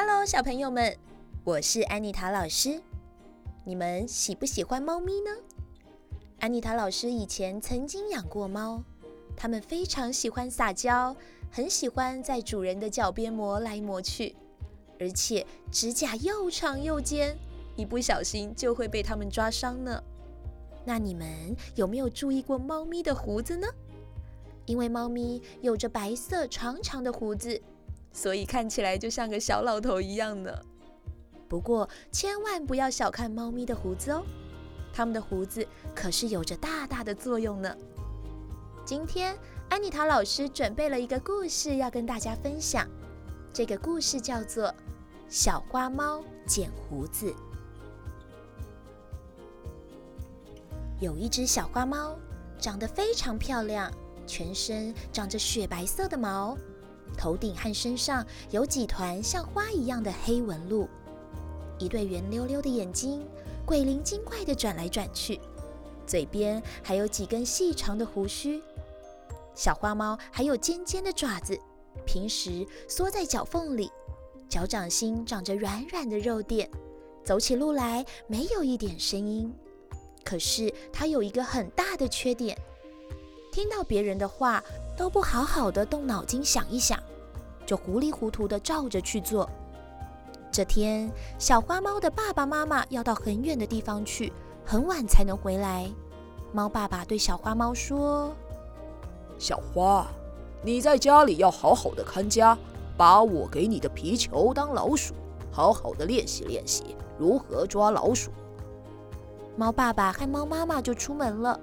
[0.00, 0.96] Hello，小朋友们，
[1.42, 2.80] 我是安妮塔老师。
[3.64, 5.30] 你们喜不喜欢猫咪呢？
[6.38, 8.80] 安妮塔老师以前曾经养过猫，
[9.36, 11.16] 它们非常喜欢撒娇，
[11.50, 14.36] 很喜欢在主人的脚边磨来磨去，
[15.00, 17.36] 而且指甲又长又尖，
[17.74, 20.00] 一不小心就会被它们抓伤呢。
[20.84, 23.66] 那你们有没有注意过猫咪的胡子呢？
[24.64, 27.60] 因为猫咪有着白色长长的胡子，
[28.12, 30.52] 所以看起来就像个小老头一样呢。
[31.48, 34.22] 不过千万不要小看猫咪的胡子哦，
[34.92, 37.74] 它们的胡子可是有着大大的作用呢。
[38.84, 39.36] 今天
[39.68, 42.88] 安妮塔老师准备了一个故事要跟大家分享，
[43.52, 44.68] 这个故事叫做
[45.28, 47.30] 《小花猫剪胡子》。
[51.00, 52.18] 有一只小花猫，
[52.58, 53.92] 长得非常漂亮。
[54.26, 56.54] 全身长着雪白色的毛，
[57.18, 60.88] 头顶和身上有几团像花一样的黑纹路，
[61.78, 63.26] 一对圆溜溜的眼睛，
[63.66, 65.40] 鬼灵精怪的转来转去，
[66.06, 68.62] 嘴边还有几根细长的胡须。
[69.54, 71.58] 小花猫还有尖尖的爪子，
[72.06, 73.90] 平时缩在脚缝里，
[74.48, 76.70] 脚掌心长着软软的肉垫，
[77.24, 79.52] 走起路来没有一点声音。
[80.24, 82.56] 可是它有一个很大的缺点。
[83.50, 84.62] 听到别人的话
[84.96, 87.02] 都不好好的动脑筋想一想，
[87.68, 89.46] 就糊里糊涂的照着去做。
[90.50, 94.32] 这天，小花猫的爸爸妈妈要到很远的地方去，
[94.64, 95.86] 很晚才能回来。
[96.50, 98.32] 猫爸爸对小花猫说
[99.38, 100.06] ：“小花，
[100.62, 102.56] 你在家里要好好的看家，
[102.96, 105.12] 把我给你的皮球当老鼠，
[105.52, 108.30] 好好的练习练习如何抓老鼠。”
[109.56, 111.60] 猫爸爸和猫妈妈就出门了。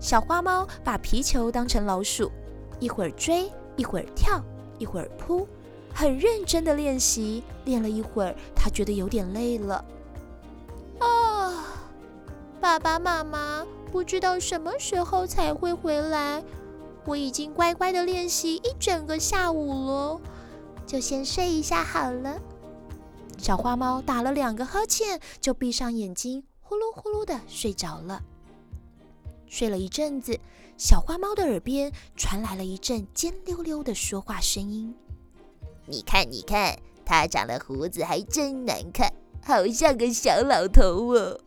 [0.00, 2.32] 小花猫把皮球当成老鼠，
[2.80, 4.42] 一会儿追，一会儿跳，
[4.78, 5.46] 一会儿扑，
[5.92, 7.42] 很认真的练习。
[7.64, 9.84] 练了一会儿，它觉得有点累了。
[10.98, 11.64] 啊，
[12.60, 16.42] 爸爸妈妈不知道什么时候才会回来。
[17.06, 20.20] 我已经乖乖的练习一整个下午了，
[20.86, 22.40] 就先睡一下好了。
[23.36, 28.22] 小花猫打了两个哈欠，就闭上眼睛，呼噜呼噜的睡着了。
[29.46, 30.38] 睡了一阵子，
[30.76, 34.94] 小花猫的耳边传来了一阵尖溜溜的说话声音
[35.86, 39.12] ：“你看，你看，它长了胡子还真难看，
[39.42, 41.40] 好像个小老头哦。”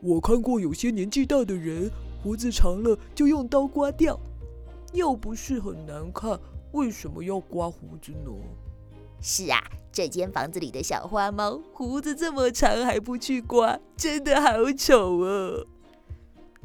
[0.00, 1.90] 我看过有些年纪大的人，
[2.22, 4.18] 胡子长了就用刀刮掉，
[4.92, 6.38] 又不是很难看，
[6.72, 8.30] 为什么要刮胡子呢？
[9.20, 15.66] 是啊，这间房子里的小花猫胡子这么长还不去刮，真的好丑哦。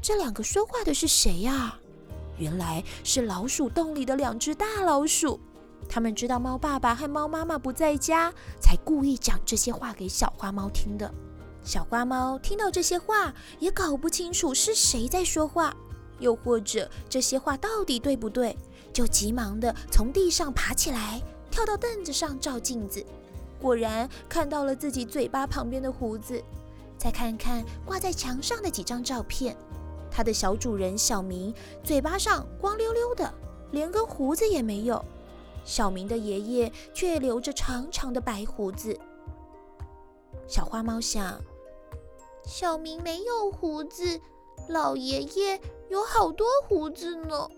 [0.04, 1.80] 这两个说话的是谁呀？
[2.38, 5.40] 原来是老鼠洞里的两只大老鼠。
[5.88, 11.10] 他们知道猫爸爸和猫妈妈不在家，才故意讲这些话给小花猫听的。
[11.64, 15.74] 小花猫听到这些话，也搞不清楚是谁在说话，
[16.20, 18.58] 又或者这些话到底对不对，
[18.92, 23.02] 就急忙地从地上爬起来，跳到凳子上照镜子。
[23.58, 26.44] 果然看到了自己嘴巴旁边的胡子，
[26.98, 29.56] 再看看挂在墙上的几张照片。
[30.16, 31.52] 他的小主人小明
[31.84, 33.34] 嘴巴上光溜溜的，
[33.72, 35.04] 连根胡子也没有。
[35.66, 38.96] 小明的爷爷却留着长长的白胡子。
[40.48, 41.42] 小花猫想：
[42.46, 44.20] 小明没有胡子，
[44.70, 45.60] 老爷爷
[45.90, 47.50] 有好多胡子呢。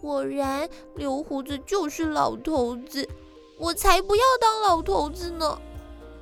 [0.00, 3.08] 果然，留胡子就是老头子，
[3.58, 5.58] 我才不要当老头子呢！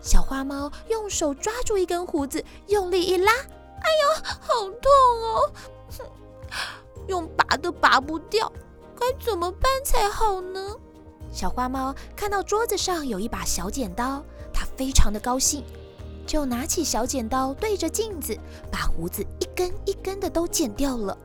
[0.00, 3.32] 小花猫用手抓住一根胡子，用力一拉。
[3.82, 4.90] 哎呦，好痛
[5.22, 5.52] 哦！
[5.98, 6.04] 哼，
[7.08, 8.50] 用拔都拔不掉，
[8.98, 10.76] 该怎么办才好呢？
[11.32, 14.22] 小花猫看到桌子上有一把小剪刀，
[14.52, 15.64] 它非常的高兴，
[16.26, 18.38] 就拿起小剪刀对着镜子，
[18.70, 21.16] 把胡子一根一根的都剪掉了。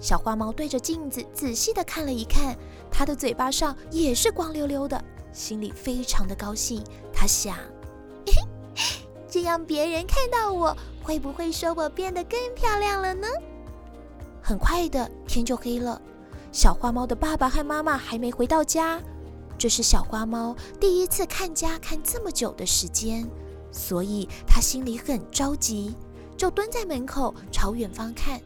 [0.00, 2.56] 小花猫对着镜子仔细的看了一看，
[2.90, 6.82] 它的嘴巴上也是光溜溜的，心里非常的高兴。
[7.12, 7.56] 它想，
[8.26, 8.32] 嘿
[8.74, 10.76] 嘿，这样别人看到我。
[11.06, 13.28] 会不会说我变得更漂亮了呢？
[14.42, 16.02] 很快的天就黑了，
[16.50, 19.00] 小花猫的爸爸和妈妈还没回到家。
[19.56, 23.24] 这是小花猫第一次看家看这么久的时间，
[23.70, 25.94] 所以它心里很着急，
[26.36, 28.40] 就蹲在门口朝远方看。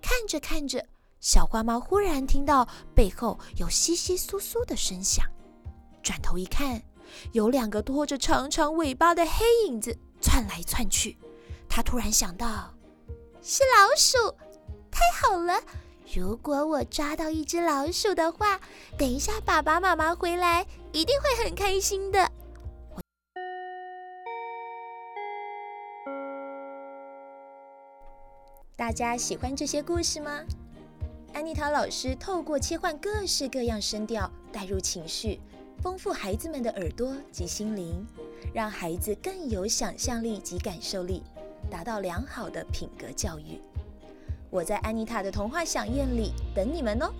[0.00, 0.86] 看着看着，
[1.18, 2.64] 小花猫忽然听到
[2.94, 5.26] 背后有窸窸窣窣的声响，
[6.00, 6.80] 转头一看，
[7.32, 11.18] 有两个拖着长长尾巴的黑影子窜来窜去。
[11.74, 12.70] 他突然想到
[13.40, 14.18] 是老鼠
[14.90, 15.58] 太好了。
[16.14, 18.60] 如果我抓到一只老鼠的话
[18.98, 22.30] 等一下爸爸妈妈回来一定会很开心的。
[28.76, 30.44] 大家喜欢这些故事吗？
[31.32, 35.40] 安妮塔老师透过切换各式各样声调带入情绪
[35.82, 38.06] 丰富孩子们的耳朵及心灵
[38.52, 41.22] 让孩子更有想象力及感受力。
[41.72, 43.58] 达到良好的品格教育。
[44.50, 47.10] 我在安妮塔的童话响宴里等你们哦。